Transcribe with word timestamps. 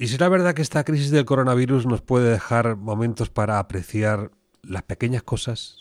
¿Y 0.00 0.08
será 0.08 0.30
verdad 0.30 0.54
que 0.54 0.62
esta 0.62 0.82
crisis 0.82 1.10
del 1.10 1.26
coronavirus 1.26 1.84
nos 1.84 2.00
puede 2.00 2.30
dejar 2.30 2.76
momentos 2.76 3.28
para 3.28 3.58
apreciar 3.58 4.30
las 4.62 4.82
pequeñas 4.82 5.22
cosas? 5.22 5.76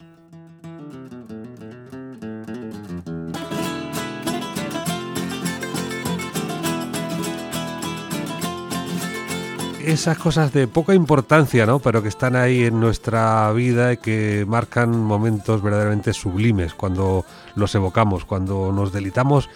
esas 9.85 10.19
cosas 10.19 10.53
de 10.53 10.67
poca 10.67 10.93
importancia, 10.93 11.65
¿no? 11.65 11.79
Pero 11.79 12.03
que 12.03 12.09
están 12.09 12.35
ahí 12.35 12.65
en 12.65 12.79
nuestra 12.79 13.51
vida 13.53 13.93
y 13.93 13.97
que 13.97 14.45
marcan 14.47 14.91
momentos 14.91 15.63
verdaderamente 15.63 16.13
sublimes 16.13 16.75
cuando 16.75 17.25
los 17.55 17.73
evocamos, 17.73 18.23
cuando 18.23 18.71
nos 18.71 18.91
delitamos 18.93 19.49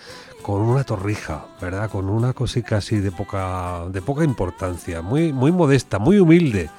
con 0.44 0.62
una 0.62 0.84
torrija, 0.84 1.46
¿verdad? 1.59 1.89
Con 1.89 2.09
una 2.09 2.34
cosita 2.34 2.78
así 2.78 3.00
de 3.00 3.12
poca, 3.12 3.86
de 3.88 4.02
poca 4.02 4.23
importancia, 4.23 5.02
muy, 5.02 5.32
muy 5.32 5.52
modesta, 5.52 5.98
muy 5.98 6.20
humilde, 6.20 6.70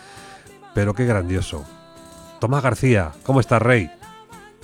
pero 0.74 0.94
qué 0.94 1.06
grandioso. 1.06 1.64
Tomás 2.38 2.62
García, 2.62 3.12
¿cómo 3.24 3.40
estás, 3.40 3.62
Rey? 3.62 3.90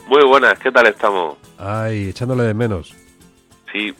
Muy 0.07 0.23
buenas, 0.25 0.59
¿qué 0.59 0.71
tal 0.71 0.87
estamos? 0.87 1.39
Ay, 1.59 2.11
echándole 2.11 2.45
de 2.45 2.55
menos. 2.55 2.95
Sí, 3.73 3.95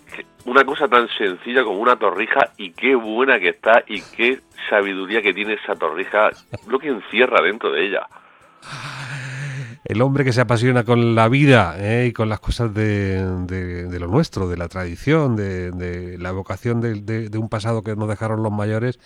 una 0.45 0.65
cosa 0.65 0.87
tan 0.87 1.09
sencilla 1.17 1.65
como 1.65 1.79
una 1.79 1.97
torrija 1.97 2.53
y 2.59 2.73
qué 2.73 2.95
buena 2.95 3.41
que 3.41 3.51
está 3.51 3.83
y 3.87 4.03
qué 4.03 4.41
sabiduría 4.69 5.23
que 5.23 5.33
tiene 5.33 5.55
esa 5.55 5.75
torrija, 5.77 6.31
lo 6.67 6.79
que 6.79 6.89
encierra 6.89 7.43
dentro 7.43 7.73
de 7.73 7.87
ella. 7.87 8.07
El 9.85 10.03
hombre 10.03 10.25
que 10.25 10.33
se 10.33 10.43
apasiona 10.43 10.85
con 10.85 11.15
la 11.15 11.29
vida 11.29 11.75
¿eh? 11.79 12.07
y 12.09 12.13
con 12.13 12.29
las 12.29 12.41
cosas 12.41 12.75
de, 12.75 13.25
de, 13.47 13.99
lo 13.99 14.09
nuestro, 14.09 14.47
de 14.47 14.59
la 14.59 14.69
tradición, 14.69 15.37
de, 15.37 16.19
la 16.19 16.29
evocación 16.29 16.81
de, 16.81 17.39
un 17.39 17.49
pasado 17.49 17.83
que 17.83 17.97
nos 17.97 18.09
dejaron 18.09 18.43
los 18.43 18.53
mayores 18.53 18.99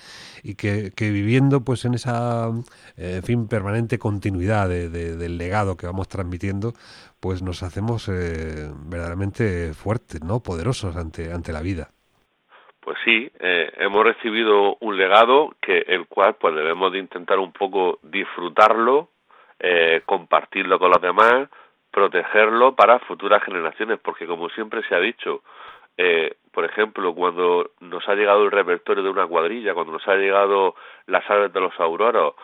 y 0.42 0.56
que, 0.56 0.90
viviendo 0.98 1.64
pues 1.64 1.84
en 1.84 1.94
esa 1.94 2.50
en 2.96 3.22
fin 3.22 3.48
permanente 3.48 3.98
continuidad 3.98 4.68
del 4.68 5.38
legado 5.38 5.76
que 5.76 5.86
vamos 5.86 6.08
transmitiendo, 6.08 6.72
pues 7.20 7.40
nos 7.42 7.62
hacemos 7.62 8.08
eh, 8.08 8.68
verdaderamente 8.86 9.72
fuertes, 9.74 10.22
¿no? 10.22 10.40
Poderosos 10.42 10.96
ante, 10.96 11.32
ante 11.32 11.52
la 11.52 11.62
vida. 11.62 11.88
Pues 12.80 12.98
sí, 13.02 13.30
eh, 13.40 13.72
hemos 13.78 14.04
recibido 14.04 14.76
un 14.80 14.98
legado 14.98 15.54
que 15.62 15.78
el 15.86 16.06
cual 16.06 16.36
pues 16.38 16.54
debemos 16.54 16.92
de 16.92 16.98
intentar 16.98 17.38
un 17.38 17.50
poco 17.52 17.98
disfrutarlo, 18.02 19.08
eh, 19.66 20.02
compartirlo 20.04 20.78
con 20.78 20.90
los 20.90 21.00
demás, 21.00 21.48
protegerlo 21.90 22.74
para 22.74 22.98
futuras 22.98 23.42
generaciones, 23.42 23.98
porque 23.98 24.26
como 24.26 24.50
siempre 24.50 24.82
se 24.86 24.94
ha 24.94 25.00
dicho, 25.00 25.42
eh, 25.96 26.36
por 26.52 26.66
ejemplo, 26.66 27.14
cuando 27.14 27.70
nos 27.80 28.06
ha 28.06 28.14
llegado 28.14 28.44
el 28.44 28.50
repertorio 28.50 29.02
de 29.02 29.08
una 29.08 29.26
cuadrilla, 29.26 29.72
cuando 29.72 29.94
nos 29.94 30.06
ha 30.06 30.16
llegado 30.16 30.74
las 31.06 31.28
aves 31.30 31.50
de 31.50 31.60
los 31.62 31.80
auroros, 31.80 32.34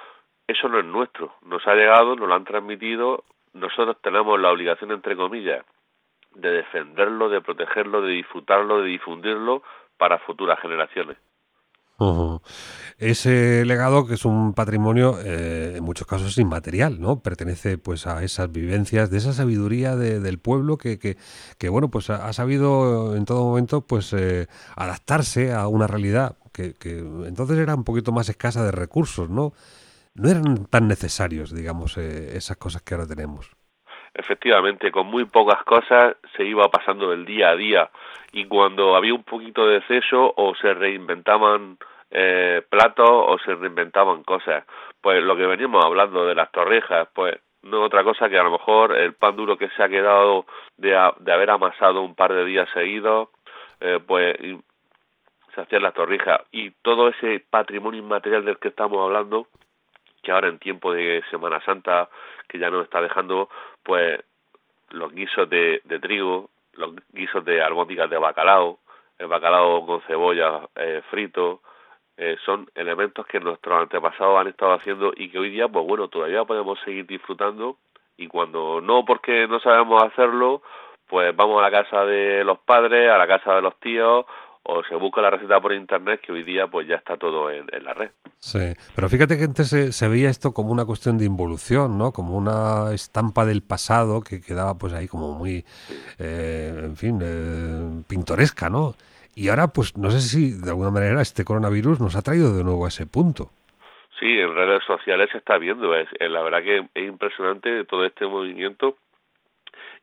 eso 0.46 0.66
no 0.70 0.78
es 0.78 0.86
nuestro, 0.86 1.34
nos 1.42 1.66
ha 1.66 1.74
llegado, 1.74 2.16
nos 2.16 2.26
lo 2.26 2.34
han 2.34 2.44
transmitido, 2.44 3.24
nosotros 3.52 3.98
tenemos 4.00 4.40
la 4.40 4.50
obligación, 4.50 4.90
entre 4.90 5.14
comillas, 5.14 5.62
de 6.34 6.50
defenderlo, 6.52 7.28
de 7.28 7.42
protegerlo, 7.42 8.00
de 8.00 8.12
disfrutarlo, 8.12 8.80
de 8.80 8.88
difundirlo 8.88 9.62
para 9.98 10.20
futuras 10.20 10.58
generaciones. 10.58 11.18
Ese 12.98 13.64
legado 13.66 14.06
que 14.06 14.14
es 14.14 14.24
un 14.24 14.54
patrimonio 14.54 15.18
eh, 15.22 15.74
en 15.76 15.84
muchos 15.84 16.06
casos 16.06 16.38
inmaterial, 16.38 17.00
¿no? 17.00 17.22
Pertenece 17.22 17.76
pues 17.78 18.06
a 18.06 18.22
esas 18.22 18.50
vivencias, 18.50 19.10
de 19.10 19.18
esa 19.18 19.32
sabiduría 19.32 19.96
del 19.96 20.38
pueblo 20.38 20.78
que, 20.78 20.98
que, 20.98 21.68
bueno 21.68 21.90
pues 21.90 22.08
ha, 22.10 22.32
sabido 22.32 23.16
en 23.16 23.24
todo 23.24 23.44
momento 23.44 23.86
pues 23.86 24.12
eh, 24.12 24.46
adaptarse 24.76 25.52
a 25.52 25.66
una 25.68 25.86
realidad 25.86 26.36
que, 26.52 26.74
que, 26.74 26.98
entonces 26.98 27.58
era 27.58 27.74
un 27.74 27.84
poquito 27.84 28.12
más 28.12 28.28
escasa 28.28 28.64
de 28.64 28.72
recursos, 28.72 29.28
¿no? 29.28 29.52
No 30.14 30.28
eran 30.28 30.66
tan 30.66 30.88
necesarios, 30.88 31.54
digamos, 31.54 31.96
eh, 31.96 32.36
esas 32.36 32.56
cosas 32.56 32.82
que 32.82 32.94
ahora 32.94 33.06
tenemos 33.06 33.50
efectivamente 34.14 34.90
con 34.90 35.06
muy 35.06 35.24
pocas 35.24 35.62
cosas 35.64 36.16
se 36.36 36.44
iba 36.44 36.68
pasando 36.68 37.10
del 37.10 37.24
día 37.24 37.50
a 37.50 37.56
día 37.56 37.90
y 38.32 38.46
cuando 38.46 38.96
había 38.96 39.14
un 39.14 39.22
poquito 39.22 39.66
de 39.66 39.78
exceso 39.78 40.32
o 40.36 40.54
se 40.56 40.74
reinventaban 40.74 41.78
eh, 42.10 42.62
platos 42.68 43.08
o 43.08 43.38
se 43.44 43.54
reinventaban 43.54 44.22
cosas. 44.24 44.64
Pues 45.00 45.22
lo 45.22 45.36
que 45.36 45.46
veníamos 45.46 45.84
hablando 45.84 46.26
de 46.26 46.34
las 46.34 46.50
torrijas 46.50 47.08
pues 47.14 47.38
no 47.62 47.82
otra 47.82 48.02
cosa 48.04 48.28
que 48.28 48.38
a 48.38 48.42
lo 48.42 48.52
mejor 48.52 48.96
el 48.96 49.12
pan 49.14 49.36
duro 49.36 49.56
que 49.56 49.68
se 49.70 49.82
ha 49.82 49.88
quedado 49.88 50.46
de, 50.76 50.90
de 51.18 51.32
haber 51.32 51.50
amasado 51.50 52.02
un 52.02 52.14
par 52.14 52.32
de 52.32 52.44
días 52.44 52.68
seguidos 52.72 53.28
eh, 53.80 54.00
pues 54.06 54.36
se 55.54 55.60
hacían 55.60 55.82
las 55.82 55.94
torrijas. 55.94 56.40
Y 56.52 56.70
todo 56.82 57.08
ese 57.08 57.44
patrimonio 57.50 58.00
inmaterial 58.00 58.44
del 58.44 58.58
que 58.58 58.68
estamos 58.68 59.02
hablando 59.02 59.46
que 60.22 60.32
ahora 60.32 60.48
en 60.48 60.58
tiempo 60.58 60.92
de 60.92 61.22
Semana 61.30 61.60
Santa 61.64 62.08
que 62.48 62.58
ya 62.58 62.70
nos 62.70 62.84
está 62.84 63.00
dejando 63.00 63.48
pues 63.82 64.20
los 64.90 65.12
guisos 65.12 65.48
de, 65.48 65.80
de 65.84 65.98
trigo, 65.98 66.50
los 66.74 66.94
guisos 67.12 67.44
de 67.44 67.62
albóndigas 67.62 68.10
de 68.10 68.18
bacalao, 68.18 68.78
el 69.18 69.28
bacalao 69.28 69.86
con 69.86 70.02
cebolla 70.02 70.68
eh, 70.74 71.02
frito, 71.10 71.60
eh, 72.16 72.36
son 72.44 72.68
elementos 72.74 73.26
que 73.26 73.40
nuestros 73.40 73.82
antepasados 73.82 74.40
han 74.40 74.48
estado 74.48 74.74
haciendo 74.74 75.12
y 75.16 75.30
que 75.30 75.38
hoy 75.38 75.50
día, 75.50 75.68
pues 75.68 75.86
bueno, 75.86 76.08
todavía 76.08 76.44
podemos 76.44 76.78
seguir 76.84 77.06
disfrutando 77.06 77.78
y 78.16 78.28
cuando 78.28 78.80
no 78.80 79.04
porque 79.04 79.46
no 79.48 79.60
sabemos 79.60 80.02
hacerlo, 80.02 80.62
pues 81.08 81.34
vamos 81.34 81.58
a 81.58 81.68
la 81.68 81.70
casa 81.70 82.04
de 82.04 82.44
los 82.44 82.58
padres, 82.58 83.10
a 83.10 83.18
la 83.18 83.26
casa 83.26 83.54
de 83.54 83.62
los 83.62 83.78
tíos 83.80 84.26
o 84.62 84.82
se 84.84 84.94
busca 84.94 85.20
la 85.22 85.30
receta 85.30 85.60
por 85.60 85.72
internet 85.72 86.20
que 86.24 86.32
hoy 86.32 86.44
día 86.44 86.66
pues 86.66 86.86
ya 86.86 86.96
está 86.96 87.16
todo 87.16 87.50
en, 87.50 87.66
la 87.82 87.94
red. 87.94 88.10
Sí, 88.38 88.74
pero 88.94 89.08
fíjate 89.08 89.38
que 89.38 89.44
antes 89.44 89.68
se, 89.68 90.08
veía 90.08 90.28
esto 90.28 90.52
como 90.52 90.70
una 90.70 90.84
cuestión 90.84 91.18
de 91.18 91.24
involución, 91.24 91.98
¿no? 91.98 92.12
Como 92.12 92.36
una 92.36 92.92
estampa 92.92 93.44
del 93.44 93.62
pasado 93.62 94.20
que 94.20 94.40
quedaba 94.40 94.74
pues 94.74 94.92
ahí 94.92 95.08
como 95.08 95.32
muy, 95.32 95.64
eh, 96.18 96.82
en 96.84 96.96
fin, 96.96 97.20
eh, 97.22 98.02
pintoresca, 98.06 98.68
¿no? 98.68 98.94
Y 99.40 99.48
ahora 99.48 99.68
pues 99.68 99.96
no 99.96 100.10
sé 100.10 100.20
si 100.20 100.50
de 100.50 100.68
alguna 100.68 100.90
manera 100.90 101.22
este 101.22 101.46
coronavirus 101.46 101.98
nos 101.98 102.14
ha 102.14 102.20
traído 102.20 102.54
de 102.54 102.62
nuevo 102.62 102.84
a 102.84 102.88
ese 102.88 103.06
punto. 103.06 103.48
Sí, 104.18 104.38
en 104.38 104.54
redes 104.54 104.84
sociales 104.84 105.30
se 105.32 105.38
está 105.38 105.56
viendo, 105.56 105.94
es, 105.96 106.08
la 106.20 106.42
verdad 106.42 106.62
que 106.62 106.86
es 106.92 107.08
impresionante 107.08 107.86
todo 107.86 108.04
este 108.04 108.26
movimiento 108.26 108.98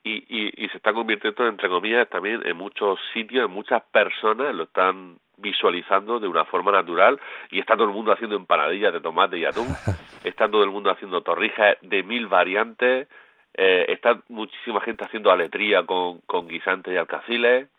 y, 0.04 0.26
y, 0.28 0.66
y 0.66 0.70
se 0.70 0.78
está 0.78 0.92
convirtiendo, 0.92 1.48
entre 1.48 1.70
comillas, 1.70 2.10
también 2.10 2.42
en 2.48 2.58
muchos 2.58 2.98
sitios, 3.14 3.46
en 3.46 3.52
muchas 3.52 3.84
personas 3.92 4.56
lo 4.56 4.64
están 4.64 5.18
visualizando 5.38 6.20
de 6.20 6.28
una 6.28 6.46
forma 6.46 6.72
natural 6.72 7.20
y 7.52 7.60
está 7.60 7.76
todo 7.76 7.90
el 7.90 7.94
mundo 7.94 8.12
haciendo 8.12 8.38
empanadillas 8.38 8.92
de 8.92 9.02
tomate 9.02 9.38
y 9.38 9.46
atún, 9.46 9.68
está 10.24 10.50
todo 10.50 10.64
el 10.64 10.72
mundo 10.72 10.90
haciendo 10.90 11.22
torrijas 11.22 11.78
de 11.84 12.02
mil 12.02 12.26
variantes, 12.26 13.08
eh, 13.54 13.86
está 13.90 14.20
muchísima 14.30 14.82
gente 14.82 15.06
haciendo 15.06 15.30
aletría 15.30 15.86
con, 15.86 16.22
con 16.22 16.48
guisantes 16.48 16.92
y 16.92 16.98
alcaciles, 16.98 17.70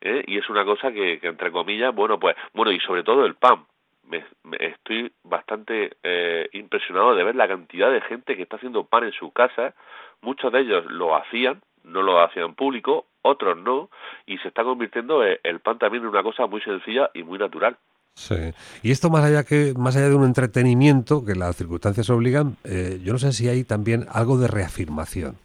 ¿eh? 0.00 0.24
y 0.26 0.38
es 0.38 0.48
una 0.48 0.64
cosa 0.64 0.92
que, 0.92 1.18
que, 1.20 1.28
entre 1.28 1.50
comillas, 1.50 1.94
bueno, 1.94 2.18
pues, 2.18 2.36
bueno, 2.52 2.72
y 2.72 2.80
sobre 2.80 3.02
todo 3.02 3.24
el 3.24 3.34
pan. 3.34 3.64
Me, 4.04 4.24
estoy 4.58 5.12
bastante 5.22 5.98
eh, 6.02 6.48
impresionado 6.54 7.14
de 7.14 7.24
ver 7.24 7.36
la 7.36 7.46
cantidad 7.46 7.90
de 7.90 8.00
gente 8.00 8.36
que 8.36 8.42
está 8.42 8.56
haciendo 8.56 8.84
pan 8.84 9.04
en 9.04 9.12
su 9.12 9.32
casa. 9.32 9.74
Muchos 10.22 10.50
de 10.50 10.60
ellos 10.60 10.86
lo 10.86 11.14
hacían 11.14 11.60
no 11.88 12.02
lo 12.02 12.22
hacían 12.22 12.54
público, 12.54 13.06
otros 13.22 13.56
no, 13.58 13.90
y 14.26 14.38
se 14.38 14.48
está 14.48 14.62
convirtiendo 14.62 15.24
eh, 15.24 15.40
el 15.42 15.60
pan 15.60 15.78
también 15.78 16.04
en 16.04 16.10
una 16.10 16.22
cosa 16.22 16.46
muy 16.46 16.60
sencilla 16.60 17.10
y 17.14 17.22
muy 17.22 17.38
natural. 17.38 17.76
Sí. 18.14 18.52
Y 18.82 18.90
esto 18.90 19.10
más 19.10 19.24
allá 19.24 19.44
que 19.44 19.74
más 19.76 19.96
allá 19.96 20.08
de 20.08 20.16
un 20.16 20.24
entretenimiento 20.24 21.24
que 21.24 21.34
las 21.34 21.56
circunstancias 21.56 22.10
obligan, 22.10 22.56
eh, 22.64 23.00
yo 23.02 23.12
no 23.12 23.18
sé 23.18 23.32
si 23.32 23.48
hay 23.48 23.64
también 23.64 24.06
algo 24.10 24.38
de 24.38 24.48
reafirmación. 24.48 25.36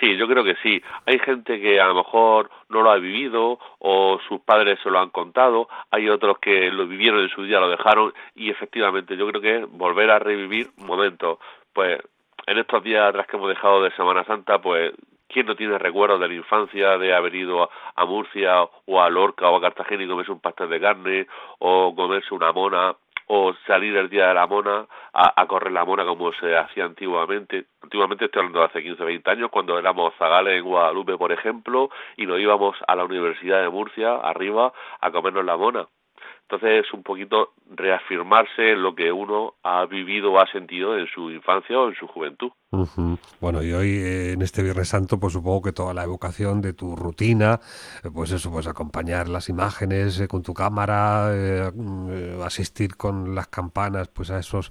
Sí, 0.00 0.16
yo 0.16 0.26
creo 0.26 0.42
que 0.42 0.56
sí. 0.62 0.82
Hay 1.06 1.18
gente 1.18 1.60
que 1.60 1.80
a 1.80 1.86
lo 1.86 1.94
mejor 1.94 2.50
no 2.68 2.82
lo 2.82 2.90
ha 2.90 2.96
vivido 2.96 3.58
o 3.78 4.18
sus 4.28 4.40
padres 4.40 4.78
se 4.82 4.90
lo 4.90 4.98
han 4.98 5.10
contado, 5.10 5.68
hay 5.90 6.08
otros 6.08 6.38
que 6.38 6.70
lo 6.70 6.86
vivieron 6.86 7.20
en 7.20 7.28
su 7.28 7.44
día, 7.44 7.60
lo 7.60 7.68
dejaron 7.68 8.12
y 8.34 8.50
efectivamente 8.50 9.16
yo 9.16 9.28
creo 9.28 9.40
que 9.40 9.56
es 9.58 9.70
volver 9.70 10.10
a 10.10 10.18
revivir 10.18 10.70
momentos. 10.78 11.38
Pues 11.72 12.00
en 12.46 12.58
estos 12.58 12.82
días 12.82 13.08
atrás 13.08 13.26
que 13.26 13.36
hemos 13.36 13.48
dejado 13.48 13.82
de 13.82 13.92
Semana 13.92 14.24
Santa, 14.24 14.60
pues 14.60 14.92
¿Quién 15.34 15.46
no 15.46 15.56
tiene 15.56 15.78
recuerdos 15.78 16.20
de 16.20 16.28
la 16.28 16.34
infancia 16.34 16.96
de 16.98 17.12
haber 17.12 17.34
ido 17.34 17.68
a, 17.96 18.04
Murcia 18.04 18.62
o 18.86 19.00
a 19.00 19.08
Lorca 19.08 19.48
o 19.48 19.56
a 19.56 19.60
Cartagena 19.60 20.04
y 20.04 20.06
comerse 20.06 20.30
un 20.30 20.38
pastel 20.38 20.68
de 20.68 20.80
carne 20.80 21.26
o 21.58 21.92
comerse 21.96 22.34
una 22.34 22.52
mona 22.52 22.94
o 23.26 23.54
salir 23.66 23.96
el 23.96 24.08
día 24.08 24.28
de 24.28 24.34
la 24.34 24.46
mona 24.46 24.86
a, 25.12 25.46
correr 25.46 25.72
la 25.72 25.84
mona 25.84 26.04
como 26.04 26.32
se 26.32 26.56
hacía 26.56 26.84
antiguamente. 26.84 27.66
Antiguamente 27.82 28.26
estoy 28.26 28.40
hablando 28.40 28.60
de 28.60 28.66
hace 28.66 28.82
15, 28.82 29.04
20 29.04 29.30
años, 29.30 29.50
cuando 29.50 29.78
éramos 29.78 30.14
zagales 30.18 30.58
en 30.58 30.64
Guadalupe, 30.64 31.16
por 31.16 31.32
ejemplo, 31.32 31.90
y 32.16 32.26
nos 32.26 32.40
íbamos 32.40 32.76
a 32.86 32.96
la 32.96 33.04
Universidad 33.04 33.62
de 33.62 33.68
Murcia, 33.68 34.16
arriba, 34.16 34.72
a 35.00 35.10
comernos 35.10 35.44
la 35.44 35.56
mona. 35.56 35.86
Entonces 36.48 36.84
es 36.84 36.92
un 36.92 37.02
poquito 37.02 37.54
reafirmarse 37.70 38.72
en 38.72 38.82
lo 38.82 38.94
que 38.94 39.10
uno 39.10 39.54
ha 39.62 39.86
vivido 39.86 40.30
o 40.32 40.38
ha 40.38 40.46
sentido 40.52 40.98
en 40.98 41.06
su 41.06 41.30
infancia 41.30 41.78
o 41.78 41.88
en 41.88 41.94
su 41.94 42.06
juventud. 42.06 42.52
Bueno, 43.40 43.62
y 43.62 43.72
hoy 43.72 43.96
eh, 43.96 44.32
en 44.32 44.42
este 44.42 44.62
Viernes 44.62 44.88
Santo, 44.88 45.18
pues 45.18 45.32
supongo 45.32 45.62
que 45.62 45.72
toda 45.72 45.94
la 45.94 46.04
evocación 46.04 46.60
de 46.60 46.74
tu 46.74 46.96
rutina, 46.96 47.60
eh, 48.04 48.10
pues 48.12 48.30
eso, 48.32 48.50
pues 48.50 48.66
acompañar 48.66 49.28
las 49.28 49.48
imágenes 49.48 50.20
eh, 50.20 50.28
con 50.28 50.42
tu 50.42 50.52
cámara, 50.52 51.72
mm, 51.74 52.42
asistir 52.42 52.96
con 52.96 53.34
las 53.34 53.48
campanas, 53.48 54.08
pues 54.08 54.30
a 54.30 54.38
esos 54.38 54.70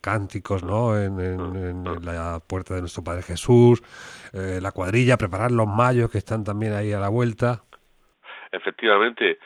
cánticos, 0.00 0.64
¿no? 0.64 0.98
En, 0.98 1.20
en, 1.20 1.84
la 2.04 2.40
puerta 2.40 2.74
de 2.74 2.80
nuestro 2.80 3.04
Padre 3.04 3.22
Jesús, 3.22 3.82
la 4.32 4.72
cuadrilla, 4.72 5.16
preparar 5.16 5.50
los 5.50 5.66
mayos 5.66 6.10
que 6.10 6.18
están 6.18 6.44
también 6.44 6.72
ahí 6.72 6.92
a 6.92 7.00
la 7.00 7.08
vuelta. 7.08 7.64
Efectivamente, 8.52 9.38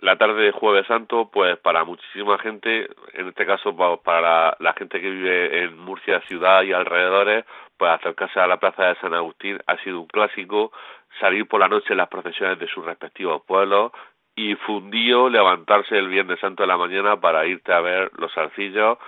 la 0.00 0.16
tarde 0.16 0.42
de 0.42 0.52
Jueves 0.52 0.86
Santo, 0.86 1.28
pues 1.32 1.58
para 1.58 1.84
muchísima 1.84 2.38
gente, 2.38 2.88
en 3.14 3.28
este 3.28 3.44
caso 3.44 3.76
para 4.02 4.56
la, 4.58 4.72
gente 4.74 5.00
que 5.00 5.10
vive 5.10 5.64
en 5.64 5.78
Murcia 5.78 6.20
ciudad 6.22 6.62
y 6.62 6.72
alrededores, 6.72 7.44
pues 7.76 7.90
acercarse 7.90 8.38
a 8.38 8.46
la 8.46 8.58
plaza 8.58 8.84
de 8.86 8.94
San 8.96 9.14
Agustín 9.14 9.58
ha 9.66 9.76
sido 9.78 10.00
un 10.00 10.06
clásico, 10.06 10.72
salir 11.20 11.46
por 11.48 11.60
la 11.60 11.68
noche 11.68 11.88
en 11.90 11.96
las 11.96 12.08
procesiones 12.08 12.58
de 12.58 12.68
sus 12.68 12.84
respectivos 12.84 13.42
pueblos 13.42 13.92
y 14.36 14.54
fundido 14.54 15.28
levantarse 15.28 15.98
el 15.98 16.08
Viernes 16.08 16.38
Santo 16.38 16.62
de 16.62 16.68
la 16.68 16.76
mañana 16.76 17.20
para 17.20 17.44
irte 17.46 17.72
a 17.72 17.80
ver 17.80 18.12
los 18.16 18.36
arcillos, 18.38 18.98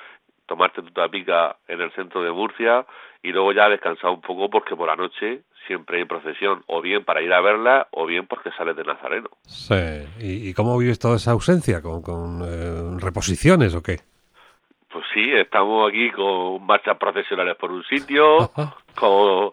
tomarte 0.47 0.83
tu 0.83 0.91
tapica 0.91 1.57
en 1.69 1.81
el 1.81 1.93
centro 1.93 2.23
de 2.23 2.33
Murcia 2.33 2.85
y 3.23 3.31
luego 3.31 3.53
ya 3.53 3.69
descansar 3.69 4.11
un 4.11 4.21
poco 4.21 4.51
porque 4.51 4.75
por 4.75 4.89
la 4.89 4.97
noche 4.97 5.43
siempre 5.67 5.99
hay 5.99 6.05
procesión, 6.05 6.63
o 6.67 6.81
bien 6.81 7.05
para 7.05 7.23
ir 7.23 7.33
a 7.33 7.41
verla, 7.41 7.89
o 7.93 8.07
bien 8.07 8.27
porque 8.27 8.51
sales 8.53 8.77
de 8.77 8.85
Nazareno. 8.85 9.29
Sí, 9.47 9.75
¿y, 10.21 10.55
cómo 10.55 10.79
vives 10.79 10.99
toda 10.99 11.17
esa 11.17 11.33
ausencia? 11.33 11.81
¿Con, 11.83 12.43
eh, 12.45 12.97
reposiciones 12.99 13.75
o 13.75 13.83
qué? 13.83 13.99
Pues 14.93 15.05
sí, 15.15 15.31
estamos 15.33 15.89
aquí 15.89 16.11
con 16.11 16.67
marchas 16.67 16.97
procesionales 16.99 17.57
por 17.57 17.71
un 17.71 17.85
sitio, 17.85 18.51
con, 18.97 19.53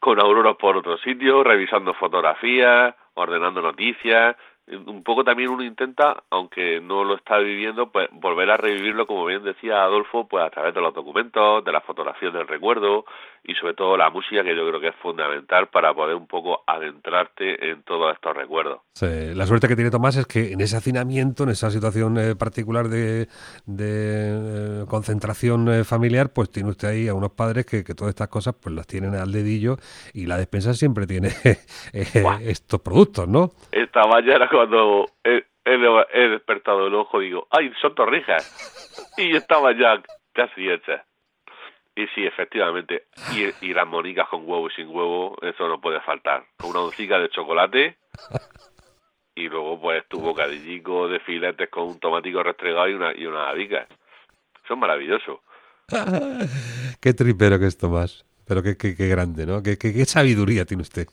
con 0.00 0.20
auroras 0.20 0.56
por 0.56 0.76
otro 0.76 0.98
sitio, 0.98 1.44
revisando 1.44 1.94
fotografías, 1.94 2.94
ordenando 3.14 3.60
noticias, 3.60 4.36
un 4.68 5.02
poco 5.02 5.24
también 5.24 5.50
uno 5.50 5.64
intenta, 5.64 6.22
aunque 6.30 6.80
no 6.80 7.04
lo 7.04 7.16
está 7.16 7.38
viviendo, 7.38 7.90
pues 7.90 8.08
volver 8.12 8.50
a 8.50 8.56
revivirlo, 8.56 9.06
como 9.06 9.26
bien 9.26 9.42
decía 9.42 9.82
Adolfo, 9.82 10.28
pues 10.28 10.44
a 10.44 10.50
través 10.50 10.74
de 10.74 10.80
los 10.80 10.94
documentos, 10.94 11.64
de 11.64 11.72
las 11.72 11.84
fotografías 11.84 12.32
del 12.32 12.46
recuerdo 12.46 13.04
y 13.44 13.54
sobre 13.54 13.74
todo 13.74 13.96
la 13.96 14.08
música, 14.10 14.44
que 14.44 14.54
yo 14.54 14.66
creo 14.68 14.80
que 14.80 14.88
es 14.88 14.96
fundamental 14.96 15.68
para 15.68 15.92
poder 15.92 16.14
un 16.14 16.28
poco 16.28 16.62
adentrarte 16.66 17.70
en 17.70 17.82
todos 17.82 18.14
estos 18.14 18.36
recuerdos. 18.36 18.80
la 19.00 19.46
suerte 19.46 19.66
que 19.66 19.74
tiene 19.74 19.90
Tomás 19.90 20.16
es 20.16 20.26
que 20.26 20.52
en 20.52 20.60
ese 20.60 20.76
hacinamiento, 20.76 21.42
en 21.42 21.50
esa 21.50 21.70
situación 21.70 22.18
eh, 22.18 22.36
particular 22.36 22.88
de, 22.88 23.26
de 23.66 24.82
eh, 24.82 24.84
concentración 24.88 25.68
eh, 25.68 25.84
familiar, 25.84 26.32
pues 26.32 26.50
tiene 26.50 26.70
usted 26.70 26.88
ahí 26.88 27.08
a 27.08 27.14
unos 27.14 27.32
padres 27.32 27.66
que, 27.66 27.82
que, 27.82 27.94
todas 27.94 28.10
estas 28.10 28.28
cosas 28.28 28.54
pues 28.60 28.74
las 28.74 28.86
tienen 28.86 29.16
al 29.16 29.32
dedillo 29.32 29.76
y 30.14 30.26
la 30.26 30.36
despensa 30.36 30.72
siempre 30.74 31.06
tiene 31.06 31.28
estos 31.92 32.80
productos, 32.80 33.26
¿no? 33.26 33.50
Esta 33.94 34.08
mañana 34.08 34.48
cuando 34.48 35.06
he, 35.22 35.44
despertado 36.30 36.86
el 36.86 36.94
ojo 36.94 37.20
digo, 37.20 37.46
¡ay, 37.50 37.70
son 37.78 37.94
torrijas! 37.94 39.12
Y 39.18 39.36
estaba 39.36 39.72
ya 39.72 40.02
casi 40.32 40.70
hechas. 40.70 41.02
Y 41.94 42.06
sí, 42.14 42.24
efectivamente. 42.24 43.04
Y, 43.34 43.66
y 43.66 43.74
las 43.74 43.86
monicas 43.86 44.28
con 44.30 44.48
huevo 44.48 44.68
y 44.68 44.70
sin 44.70 44.88
huevo, 44.88 45.36
eso 45.42 45.68
no 45.68 45.78
puede 45.78 46.00
faltar. 46.00 46.42
Una 46.64 46.80
oncita 46.80 47.18
de 47.18 47.28
chocolate 47.28 47.98
y 49.34 49.50
luego 49.50 49.78
pues 49.78 50.08
tu 50.08 50.20
bocadillico 50.20 51.06
de 51.08 51.20
filetes 51.20 51.68
con 51.68 51.88
un 51.88 52.00
tomatico 52.00 52.42
restregado 52.42 52.88
y 52.88 52.94
una, 52.94 53.14
y 53.14 53.26
una 53.26 53.50
adica. 53.50 53.86
Son 54.66 54.78
maravillosos. 54.78 55.40
qué 57.02 57.12
tripero 57.12 57.58
que 57.58 57.66
es 57.66 57.76
Tomás. 57.76 58.24
Pero 58.46 58.62
qué, 58.62 58.74
qué, 58.78 58.96
qué 58.96 59.08
grande, 59.08 59.44
¿no? 59.44 59.62
Qué, 59.62 59.76
qué, 59.76 59.92
qué 59.92 60.06
sabiduría 60.06 60.64
tiene 60.64 60.80
usted 60.80 61.08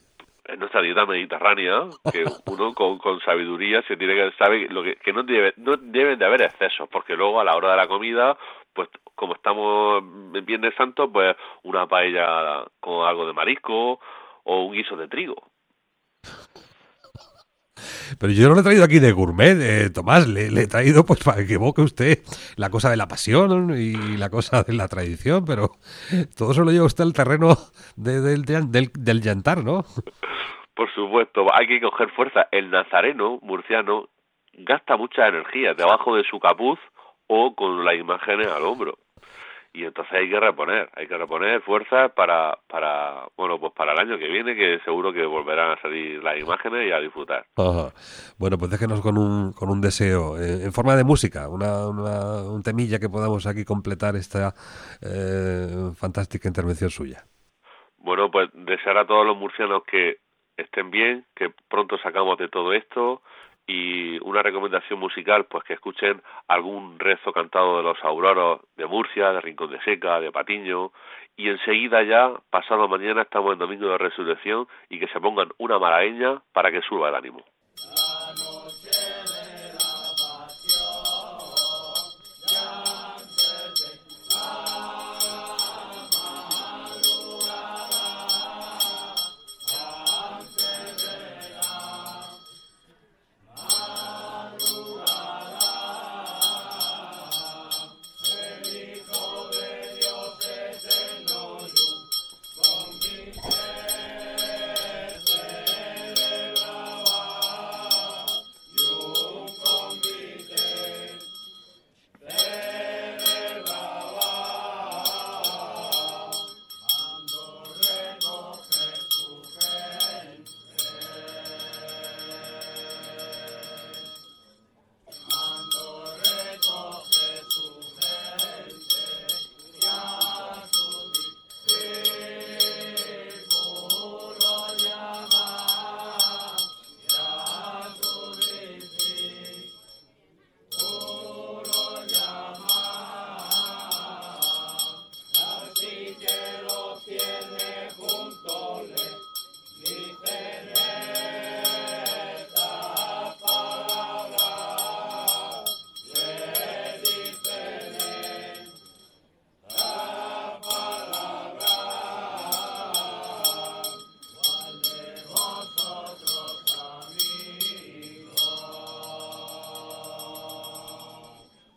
en 0.52 0.60
nuestra 0.60 0.82
dieta 0.82 1.06
mediterránea, 1.06 1.84
que 2.12 2.26
uno 2.46 2.74
con, 2.74 2.98
con 2.98 3.20
sabiduría 3.22 3.82
se 3.84 3.98
tiene 3.98 4.16
que 4.16 4.32
saber 4.38 4.72
lo 4.72 4.84
que, 4.84 5.14
no 5.14 5.24
debe, 5.24 5.54
no 5.58 5.78
deben 5.78 6.20
de 6.20 6.26
haber 6.26 6.42
excesos, 6.42 6.90
porque 6.90 7.16
luego 7.16 7.40
a 7.40 7.44
la 7.44 7.56
hora 7.56 7.72
de 7.72 7.78
la 7.78 7.88
comida, 7.88 8.38
pues 8.74 8.90
como 9.16 9.34
estamos 9.36 10.04
en 10.34 10.46
Viernes 10.46 10.74
Santo, 10.76 11.12
pues 11.12 11.36
una 11.64 11.88
paella 11.88 12.66
con 12.80 13.08
algo 13.08 13.28
de 13.28 13.34
marisco 13.34 14.00
o 14.44 14.64
un 14.64 14.74
guiso 14.74 14.96
de 14.96 15.08
trigo. 15.08 15.49
Pero 18.20 18.34
yo 18.34 18.50
no 18.50 18.56
lo 18.56 18.62
he 18.62 18.64
traído 18.64 18.84
aquí 18.84 19.00
de 19.00 19.14
gourmet, 19.14 19.58
eh, 19.62 19.90
Tomás, 19.90 20.28
le, 20.28 20.48
he 20.48 20.68
traído 20.68 21.06
pues 21.06 21.24
para 21.24 21.46
que 21.46 21.54
evoque 21.54 21.82
usted 21.82 22.20
la 22.58 22.70
cosa 22.70 22.90
de 22.90 22.98
la 22.98 23.08
pasión 23.08 23.74
y 23.78 24.18
la 24.18 24.30
cosa 24.30 24.64
de 24.64 24.74
la 24.74 24.90
tradición, 24.90 25.46
pero 25.46 25.72
todo 26.38 26.52
eso 26.52 26.64
lo 26.64 26.72
lleva 26.72 26.86
usted 26.86 27.06
al 27.06 27.14
terreno 27.14 27.56
del, 27.96 28.44
del, 28.44 28.92
del 28.94 29.22
llantar, 29.22 29.64
¿no? 29.64 29.86
Por 30.76 30.94
supuesto, 30.94 31.46
hay 31.54 31.68
que 31.68 31.82
coger 31.82 32.10
fuerza. 32.12 32.48
El 32.52 32.70
nazareno 32.72 33.40
murciano 33.42 34.10
gasta 34.54 34.98
mucha 34.98 35.28
energía 35.28 35.74
debajo 35.74 36.16
de 36.16 36.24
su 36.24 36.40
capuz 36.40 36.80
o 37.28 37.56
con 37.56 37.86
las 37.86 37.96
imágenes 37.96 38.48
al 38.48 38.64
hombro 38.64 38.98
y 39.72 39.84
entonces 39.84 40.14
hay 40.14 40.30
que 40.30 40.40
reponer, 40.40 40.90
hay 40.96 41.08
que 41.08 41.18
reponer 41.18 41.62
fuerzas 41.62 42.12
para, 42.14 42.58
para, 42.68 43.28
bueno, 43.38 43.60
pues 43.60 43.72
para 43.74 43.94
el 43.94 44.00
año 44.00 44.18
que 44.18 44.28
viene, 44.28 44.56
que 44.56 44.80
seguro 44.84 45.14
que 45.14 45.26
volverán 45.26 45.72
a 45.72 45.82
salir 45.82 46.24
las 46.24 46.40
imágenes 46.40 46.88
y 46.88 46.92
a 46.92 47.00
disfrutar. 47.00 47.46
Bueno, 48.38 48.58
pues 48.58 48.72
déjenos 48.72 49.02
con 49.02 49.18
un, 49.18 49.54
con 49.54 49.70
un 49.70 49.80
deseo, 49.80 50.38
eh, 50.38 50.66
en 50.66 50.74
forma 50.74 50.96
de 50.96 51.04
música, 51.04 51.48
una, 51.50 51.88
una, 51.88 52.44
un 52.52 52.64
temilla 52.64 53.00
que 53.00 53.10
podamos 53.10 53.46
aquí 53.46 53.64
completar 53.64 54.16
esta 54.16 54.54
eh, 55.02 55.92
fantástica 55.96 56.48
intervención 56.48 56.90
suya. 56.90 57.24
Bueno, 57.98 58.32
pues 58.32 58.50
desear 58.54 58.98
a 58.98 59.06
todos 59.06 59.26
los 59.26 59.38
murcianos 59.38 59.84
que 59.84 60.18
estén 60.58 60.90
bien, 60.90 61.26
que 61.36 61.54
pronto 61.70 61.98
sacamos 62.00 62.38
de 62.38 62.48
todo 62.48 62.74
esto, 62.74 63.22
y 63.70 64.18
una 64.24 64.42
recomendación 64.42 65.00
musical, 65.00 65.46
pues 65.46 65.64
que 65.64 65.74
escuchen 65.74 66.24
algún 66.48 66.98
rezo 66.98 67.32
cantado 67.32 67.78
de 67.78 67.84
los 67.84 68.04
auroros 68.04 68.62
de 68.76 68.88
Murcia, 68.88 69.32
de 69.32 69.42
Rincón 69.42 69.70
de 69.70 69.80
Seca, 69.82 70.20
de 70.20 70.32
Patiño, 70.32 70.92
y 71.38 71.50
enseguida 71.50 72.02
ya, 72.02 72.34
pasado 72.50 72.88
mañana, 72.88 73.22
estamos 73.22 73.54
en 73.54 73.60
Domingo 73.60 73.88
de 73.90 74.00
Resurrección, 74.00 74.68
y 74.90 75.00
que 75.00 75.08
se 75.10 75.22
pongan 75.22 75.50
una 75.60 75.78
malagueña 75.78 76.42
para 76.52 76.72
que 76.72 76.82
suba 76.82 77.10
el 77.10 77.16
ánimo. 77.16 77.44